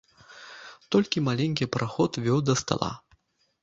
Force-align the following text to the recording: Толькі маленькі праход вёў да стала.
Толькі 0.95 1.23
маленькі 1.27 1.71
праход 1.79 2.11
вёў 2.27 2.39
да 2.51 2.61
стала. 2.67 2.95